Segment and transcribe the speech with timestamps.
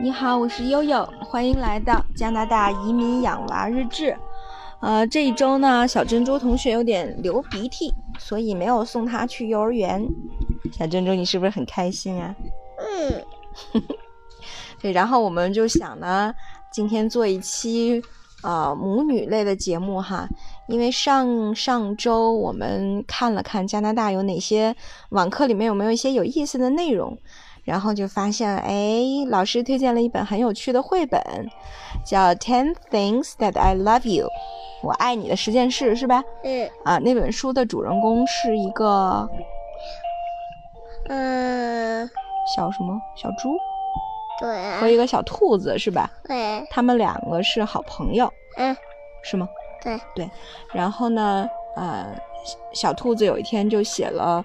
[0.00, 4.16] 你好，我是悠悠，欢迎来到加拿大移民养娃日志。
[4.80, 10.06] 呃，这一周呢，小珍珠同学有点流鼻涕，所以没有送她去幼儿园。
[10.72, 12.32] 小珍珠，你是不是很开心啊？
[12.78, 13.82] 嗯，
[14.80, 16.32] 对，然后我们就想呢，
[16.72, 18.00] 今天做一期
[18.44, 20.28] 呃母女类的节目哈，
[20.68, 24.76] 因为上上周我们看了看加拿大有哪些
[25.08, 27.18] 网课里面有没有一些有意思的内容，
[27.68, 31.20] 然后就发现，哎，老师推荐了一本很有趣的绘本，
[32.02, 34.26] 叫《Ten Things That I Love You》，
[34.82, 36.24] 我爱你的十件事，是吧？
[36.42, 39.28] 嗯啊，那本书的主人公是一个
[41.10, 42.08] 嗯，
[42.56, 43.54] 小什么小猪
[44.40, 46.10] 对和一个小兔子，是吧？
[46.24, 48.74] 对，他们两个是好朋友，嗯
[49.22, 49.46] 是吗？
[49.82, 50.30] 对，对。
[50.72, 52.16] 然后呢，呃，
[52.72, 54.42] 小小兔子有一天就写了，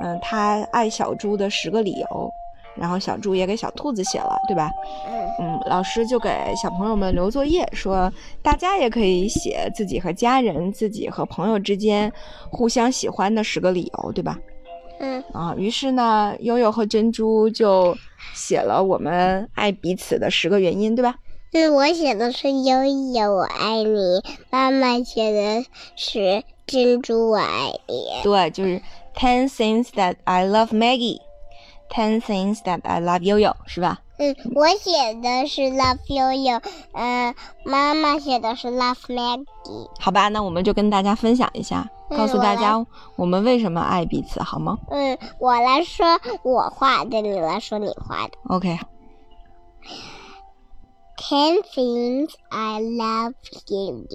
[0.00, 2.32] 嗯、他爱小猪的十个理由，
[2.76, 4.70] 然后小猪也给小兔子写了，对吧？
[5.08, 8.12] 嗯嗯，老师就给小朋友们留作业，说
[8.42, 12.12] 大家也可以写自己和家人、自己和朋友之间
[12.50, 14.38] 互相喜欢的十个理由，对吧？
[15.00, 17.96] 嗯啊，于是呢，悠悠和珍珠就
[18.32, 21.16] 写了我们爱彼此的十个原因，对吧？
[21.52, 24.20] 嗯，我写的是悠悠，我爱你；
[24.50, 25.64] 妈妈写的
[25.96, 28.06] 是珍珠，我爱你。
[28.22, 28.80] 对，就是
[29.16, 31.20] ten things that I love Maggie。
[31.94, 34.00] Ten things that I love Yoyo 是吧？
[34.18, 36.60] 嗯，我写的是 love Yoyo，，
[36.92, 39.88] 嗯，妈妈写的是 love Maggie。
[40.00, 42.84] 好吧，那我们就跟大家分享一下，嗯告诉大家
[43.16, 48.32] 我们为什么爱彼此，好吗嗯，我来说我画的，你来说你画的。
[48.48, 48.82] ？OK，Ten
[51.74, 53.34] things I love
[53.68, 54.06] you。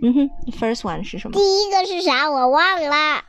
[0.00, 2.30] 嗯哼，First one 是什么第一个是啥？
[2.30, 3.22] 我忘了。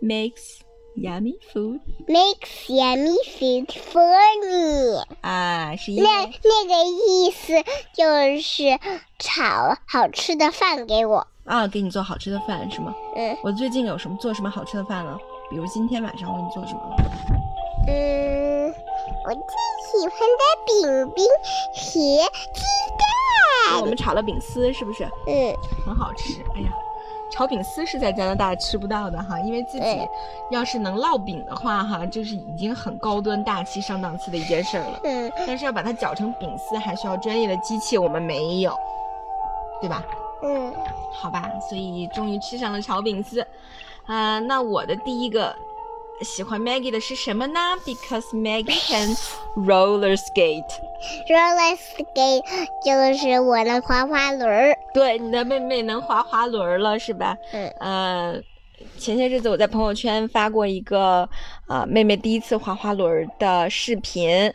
[0.00, 0.60] ？Makes
[1.00, 5.04] yummy food，makes yummy food for me。
[5.22, 7.52] 啊，是因那为那那个意思
[7.94, 8.78] 就是
[9.18, 11.26] 炒好吃的饭给我。
[11.44, 12.94] 啊，给你做好吃的饭是吗？
[13.16, 15.16] 嗯我最近有什么做什么好吃的饭了？
[15.50, 16.80] 比如今天晚上我给你做什么？
[17.88, 18.68] 嗯，
[19.24, 19.40] 我最
[19.90, 21.24] 喜欢的饼饼
[21.74, 22.60] 和鸡
[22.98, 23.80] 蛋。
[23.80, 25.04] 我们炒了饼丝，是不是？
[25.26, 25.54] 嗯
[25.86, 26.42] 很好吃。
[26.54, 26.70] 哎呀，
[27.30, 30.08] 炒饼丝是在加拿大吃不到的哈，因为自己嗯
[30.50, 35.00] 要是能烙饼的话哈，就是已经很高端大气上档次的一件事儿了。
[35.04, 38.74] 嗯但是要把它搅成饼丝，还需要专业的机器，我们没有，
[39.80, 40.02] 对吧？
[40.42, 40.72] 嗯
[41.12, 43.44] 好吧，所以终于吃上了炒饼丝。
[44.06, 45.54] 啊、那我的第一个
[46.22, 49.14] 喜欢 Maggie 的是什么呢？Because Maggie can
[49.66, 50.64] roller skate。
[51.28, 52.42] ，roller skate
[52.84, 54.76] 就是我的滑滑轮儿。
[54.92, 57.36] 对，你的妹妹能滑滑轮儿了，是吧？
[57.52, 58.42] 嗯呃，
[58.98, 61.28] 前些日子我在朋友圈发过一个
[61.66, 64.52] 啊、妹妹第一次滑滑轮儿的视频，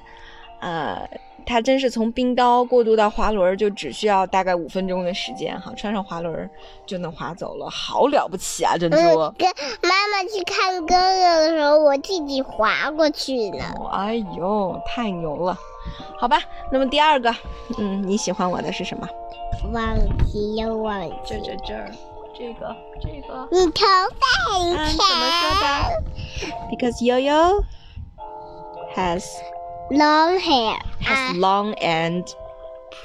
[0.60, 1.08] 呃，
[1.46, 6.50] 她真是从冰刀过渡到滑轮儿就只需要大概五分钟的时间哈，穿上滑轮儿
[6.86, 8.98] 就能滑走了，好了不起啊，珍珠！
[8.98, 9.48] 嗯，跟
[9.82, 13.66] 妈妈去看哥哥的时候，我自己滑过去呢。
[13.78, 15.58] 哦哎呦，太牛了！
[16.18, 17.34] 好吧，那么第二个，
[17.78, 19.08] 嗯，你喜欢我的是什么？
[19.72, 19.96] 忘
[20.26, 21.14] 记又忘记。
[21.26, 21.92] 这这这儿，
[22.34, 23.48] 这个这个。
[23.52, 25.66] 你头发很嗯，怎么说的
[26.70, 27.64] ？Because Yo-Yo
[28.96, 32.26] hair has 啊 long and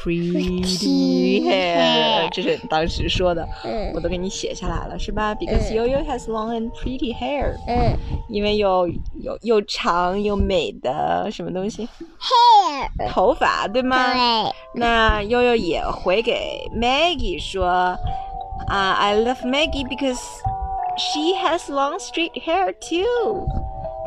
[0.03, 7.97] pretty hair，hair 这是当时说的，嗯我都给你写下来了，是吧？Because 嗯 Yo-Yo has long and pretty hair，嗯
[8.29, 8.89] 因为有
[9.23, 11.89] 有又长又美的什么东西
[12.21, 13.97] ，hair 头发，对吗？
[14.13, 17.67] 对，那悠悠也回给 Maggie 说，
[18.69, 20.21] 啊、i love Maggie because
[20.97, 23.47] she has long straight hair too。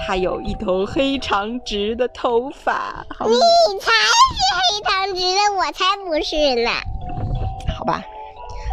[0.05, 3.25] 她有一头黑长直的头发，好。
[3.27, 6.71] 美，你才是黑长直的，我才不是呢。
[7.77, 8.03] 好吧？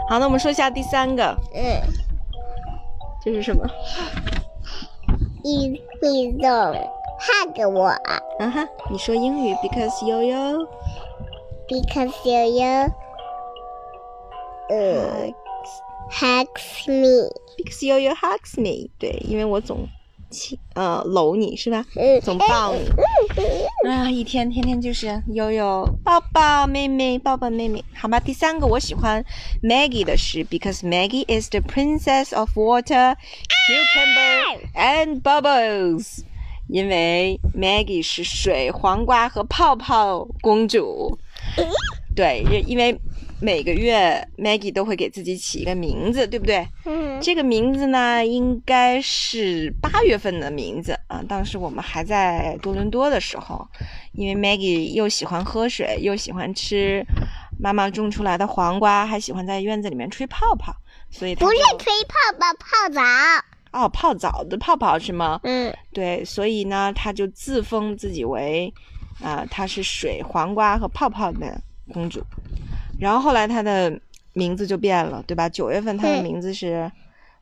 [0.08, 1.80] 好，那我们说一下第三个，嗯，
[3.22, 3.64] 这是什么？
[5.44, 6.50] 你你总
[7.20, 7.86] hug 我。
[7.86, 10.66] 啊哈，你说英语，because 悠悠
[11.68, 12.90] ，because you
[14.70, 15.34] 嗯。
[16.10, 19.86] Hugs me，because 悠悠 hugs me，对，因为我总
[20.30, 21.84] 亲呃搂你是吧？
[21.96, 22.88] 嗯，总抱你。
[23.88, 28.20] 啊，一天天天就是悠悠抱抱妹妹，抱抱妹妹，好吧。
[28.20, 29.24] 第三个我喜欢
[29.62, 33.16] Maggie 的是，because Maggie is the princess of water,
[33.66, 36.22] cucumber and bubbles。
[36.68, 41.18] 因为 Maggie 是水、黄瓜和泡泡公主。
[42.14, 43.00] 对，因因为
[43.40, 46.66] 每个月 Maggie 都会给自己起一个名字，对不对？
[46.84, 51.22] 嗯这个名字呢，应该是八月份的名字啊。
[51.28, 53.66] 当时我们还在多伦多的时候，
[54.12, 57.04] 因为 Maggie 又喜欢喝水，又喜欢吃
[57.60, 60.74] 妈妈种出来的黄瓜，还喜欢在院子里面吹泡泡，
[61.10, 63.00] 所以不是吹泡泡泡澡。
[63.70, 65.38] 哦泡澡的泡泡是吗？
[65.42, 68.72] 嗯对，所以呢，她就自封自己为
[69.22, 71.60] 啊、她是水、黄瓜和泡泡的
[71.92, 72.22] 公主。
[72.98, 74.00] 然后后来她的
[74.32, 75.48] 名字就变了，对吧？
[75.48, 76.90] 九月份她的名字是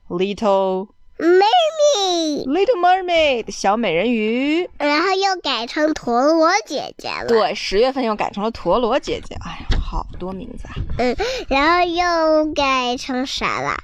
[0.09, 0.89] Little。
[1.19, 7.27] ，Mermaid，Little Mermaid 小美人鱼，然后又改成陀螺姐姐了。
[7.27, 9.35] 对，十月份又改成了陀螺姐姐。
[9.41, 10.75] 哎呀，好多名字啊！
[10.99, 11.17] 嗯，
[11.49, 13.79] 然后又改成啥了？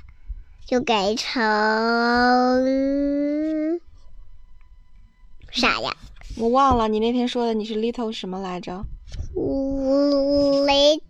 [0.69, 1.32] 又改成
[5.50, 5.96] 啥呀？
[6.36, 8.84] 我忘了你那天说的你是 Little 什么来着？
[10.66, 11.00] 雷，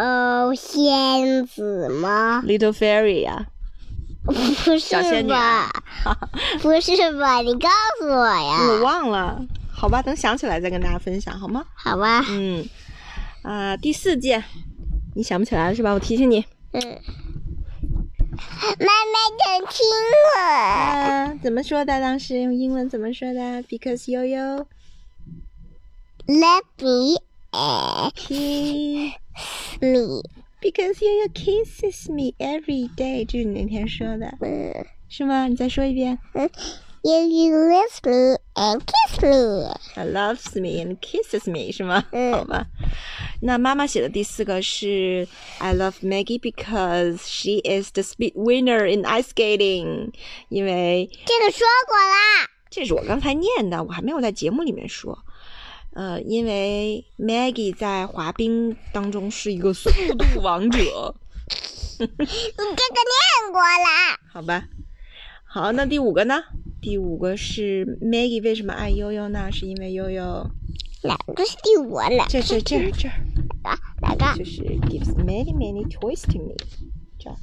[0.00, 3.46] 哦，仙子吗？Little Fairy 呀、
[4.24, 5.68] 不是吧
[6.04, 6.16] 啊？
[6.62, 7.38] 不是吧？
[7.42, 7.68] 你告
[8.00, 8.80] 诉我呀我。
[8.82, 11.64] 忘了，好吧，等想起来再跟大家分享好吗？
[11.74, 12.24] 好吧。
[12.28, 12.64] 嗯，
[13.42, 14.44] 啊、第四件，
[15.16, 15.90] 你想不起来了是吧？
[15.92, 16.44] 我提醒你。
[16.70, 16.80] 嗯。
[18.78, 19.84] 妈妈想听
[20.36, 20.40] 我。
[20.40, 22.00] 啊，怎么说的？
[22.00, 24.66] 当时用英文怎么说的？Because you you
[26.28, 27.22] Let me eh,
[28.15, 28.29] kiss
[29.81, 30.21] me.
[30.61, 34.85] because you you kisses me every day，这是你那天说的，嗯。
[35.09, 35.47] 是吗？
[35.47, 36.17] 你再说一遍。
[37.05, 39.75] You you lift me and kiss me.
[39.93, 42.05] He loves me and kisses me，是吗？
[42.11, 42.65] 嗯好吧。
[43.41, 45.27] 那妈妈写的第四个是
[45.59, 50.13] I love Maggie because she is the speed winner in ice skating，
[50.47, 52.47] 因为这个说过啦。
[52.71, 55.19] 这是我刚才念的，我还没有在节目里面说。
[55.98, 61.12] 呃，因为 Maggie 在滑冰当中是一个速度 王者，
[61.98, 64.16] 你这个念过了。
[64.32, 64.68] 好吧？
[65.44, 66.44] 好，那第五个呢？
[66.80, 69.50] 第五个是 Maggie 为什么爱悠悠呢？
[69.50, 70.48] 是因为悠悠
[71.02, 72.26] 哪个是第五了？
[72.28, 73.14] 这这这儿这儿。
[74.00, 74.38] 哪个？
[74.38, 76.54] 就是 gives many many toys to me。
[77.18, 77.34] 这儿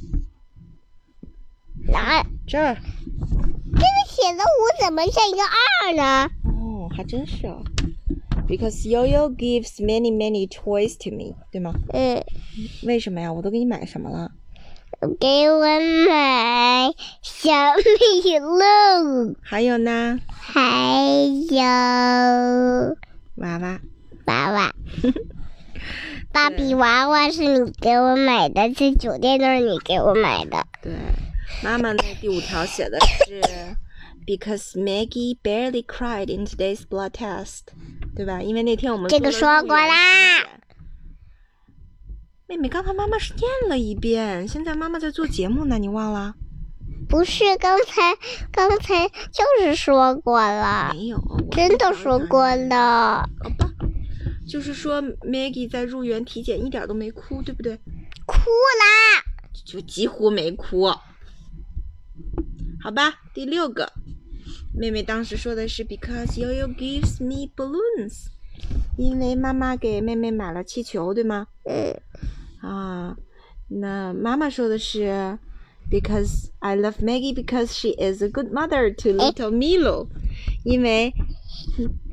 [1.92, 2.26] 哪？
[2.48, 2.78] 这儿
[3.74, 6.30] 这个写的五怎么像一个二呢？
[6.46, 7.62] 哦，还真是哦。
[8.49, 11.73] Because Yo-Yo gives many many toys to me，对吗？
[11.93, 12.25] 嗯，
[12.83, 13.33] 为什么呀？
[13.33, 14.33] 我都给你买什么了？
[15.19, 15.65] 给我
[16.09, 16.91] 买
[17.23, 21.15] 小米鹿，还有呢，还
[21.49, 21.63] 有
[23.37, 23.81] 娃娃。
[24.27, 24.75] 娃娃。
[26.33, 30.67] 芭比娃娃是你给我买的，这酒店都是你给我买的。
[30.83, 30.93] 对，
[31.63, 32.03] 妈妈呢？
[32.21, 33.41] 第五条写的是
[34.27, 37.73] Because Maggie barely cried in today's blood test，
[38.16, 38.42] 对吧？
[38.42, 40.44] 因为那天我们这个说过啦。
[42.48, 46.36] 妹妹，刚才妈妈是念了一遍，现在妈妈在做节目呢，你忘了？
[47.10, 48.16] 不是，刚才
[48.52, 51.20] 刚才就是说过了，没有，
[51.52, 52.56] 真的说过。
[52.56, 53.28] 了。
[53.42, 53.70] 好吧，
[54.48, 57.76] 就是说 Maggie 在入园体检一点都没哭，对不对？
[58.26, 59.24] 哭啦！
[59.66, 60.88] 就几乎没哭。
[62.82, 63.92] 好吧，第六个，
[64.78, 68.28] 妹妹当时说的是 Because Yo-Yo gives me balloons，
[68.98, 71.48] 因为妈妈给妹妹买了气球，对吗？
[71.64, 71.96] 嗯，
[72.62, 73.16] 啊，
[73.70, 75.38] 那妈妈说的是
[75.90, 80.08] Because I love Maggie because she is a good mother to little Milo，
[80.66, 81.14] 因为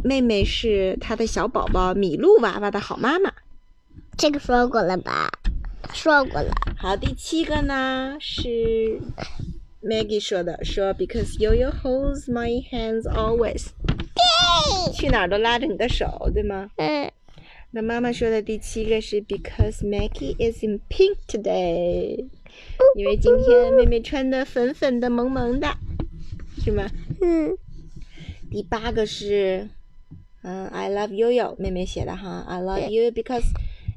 [0.05, 3.33] 妹妹是她的小宝宝米露娃娃的好妈妈。
[4.17, 5.31] 这个说过了吧？
[5.93, 6.53] 说过了。
[6.79, 9.01] 好，第七个呢是
[9.82, 13.68] Maggie 说的，说 Because Yo-Yo holds my hands always，
[14.94, 16.70] 去哪儿都拉着你的手，对吗？
[16.78, 17.12] 嗯，
[17.72, 22.28] 那妈妈说的第七个是 Because Maggie is in pink today，
[22.96, 25.78] 因为今天妹妹穿的粉粉的、萌萌的，
[26.64, 26.90] 是吗？
[27.22, 27.56] 嗯，
[28.50, 29.70] 第八个是，
[30.42, 33.46] 嗯，I love Yo-Yo，妹妹写的哈，I love you because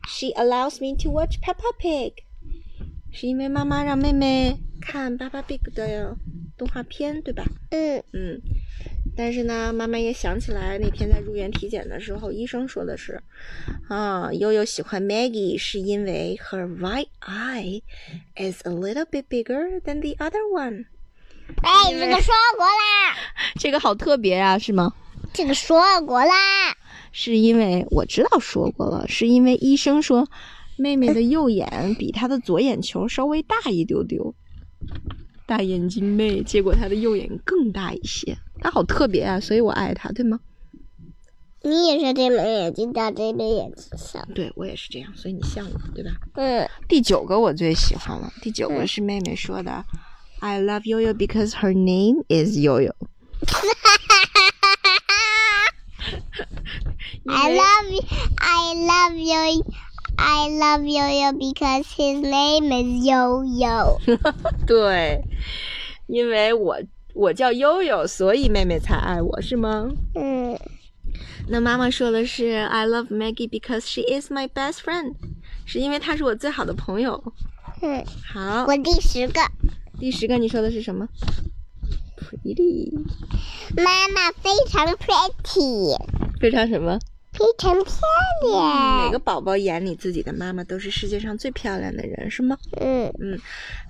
[0.08, 2.12] she allows me to watch Peppa Pig，
[3.10, 6.15] 是因为妈妈让妹妹 看 Peppa Pig 的
[6.57, 7.43] 动画片，对吧？
[7.71, 8.39] 嗯，嗯，
[9.17, 13.21] 但是呢，妈妈也想起来那天在入园体检的时候，医生说的是，
[13.89, 17.81] 啊，悠悠喜欢 Maggie 是因为 her right eye
[18.35, 20.85] is a little bit bigger than the other one。
[21.63, 23.15] 哎，这个说过啦，
[23.59, 24.93] 这个好特别啊，是吗？
[25.33, 26.33] 这个说过啦。
[27.11, 30.27] 是因为我知道说过了，是因为医生说
[30.77, 34.35] 妹妹的右眼比她的左眼球稍微大一丢丢，
[35.45, 38.37] 大眼睛妹，结果她的右眼更大一些。
[38.59, 40.39] 她好特别啊，所以我爱她，对吗？
[41.61, 44.23] 你也是这枚眼睛大这边眼睛小。
[44.35, 46.11] 对我也是这样，所以你像我，对吧？
[46.35, 49.83] 嗯，第九个我最喜欢了，第九个是妹妹说的、
[50.41, 52.93] i love Yoyo because her name is Yoyo。
[57.27, 58.01] I love you.
[58.37, 59.63] I love you.
[60.17, 63.99] I love Yo-Yo because his name is Yo-Yo.
[64.65, 65.21] 对，
[66.07, 66.77] 因为我
[67.13, 69.89] 我叫悠悠，所以妹妹才爱我，是吗？
[70.15, 70.57] 嗯，
[71.49, 75.15] 那妈妈说的是 I love Maggie because she is my best friend，
[75.65, 77.33] 是因为她是我最好的朋友。
[77.81, 78.03] 嗯，
[78.33, 79.41] 好，我第十个，
[79.99, 81.07] 第十个你说的是什么
[82.17, 82.91] ？Pretty，
[83.75, 85.95] 妈妈非常 pretty，
[86.39, 86.97] 非常什么？
[87.37, 87.93] 非常漂
[88.49, 89.05] 亮。
[89.05, 92.57] 每个宝宝眼里自己的妈妈都是世界上最漂亮的人，是吗？
[92.79, 93.11] 嗯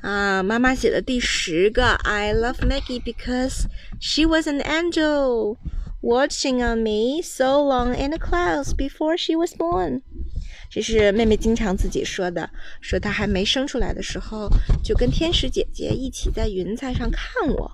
[0.02, 3.66] 啊，妈妈写的第十个，I love Maggie because
[4.00, 5.58] she was an angel
[6.02, 10.02] watching on me so long in the clouds before she was born。
[10.70, 12.50] 这是妹妹经常自己说的，
[12.82, 14.50] 说她还没生出来的时候，
[14.84, 17.72] 就跟天使姐姐一起在云彩上看我，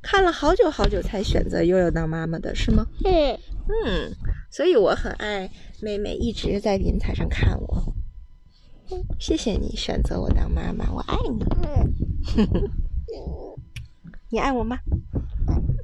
[0.00, 2.86] 看了好久好久才选择悠悠当妈妈的，是吗？
[3.04, 3.38] 嗯，
[3.84, 4.14] 嗯，
[4.50, 5.50] 所以我很爱
[5.80, 7.94] 妹妹一直在云彩上看我。
[9.18, 11.42] 谢谢你选择我当妈妈，我爱你。
[14.28, 14.78] 你爱我吗？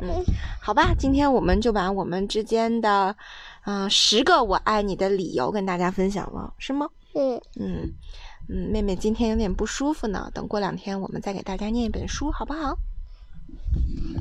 [0.01, 0.25] 嗯，
[0.61, 3.17] 好吧，今天我们就把我们之间的，
[3.63, 6.89] 啊、十个我爱你的理由跟大家分享了，是吗？
[7.15, 7.93] 嗯，嗯
[8.49, 12.79] 嗯，妹妹今天有点不舒服呢，等过两天我们再给大家念一本书，好不好？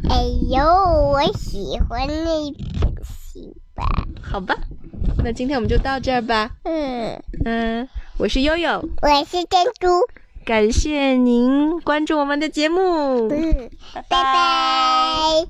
[0.10, 2.87] 哎呦，我喜欢那本
[3.38, 3.86] 戏吧。
[4.22, 4.56] 好吧，
[5.24, 6.50] 那今天我们就到这儿吧。
[6.64, 9.88] 嗯，嗯，我是悠悠，我是珍珠。
[10.44, 13.28] 感谢您关注我们的节目。
[13.30, 15.48] 嗯，拜拜拜，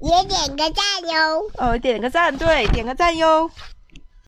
[0.00, 1.50] 也点个赞哟。
[1.58, 3.50] 哦，点个赞，对，点个赞哟。